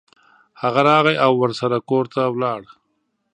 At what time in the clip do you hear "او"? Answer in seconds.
1.25-1.31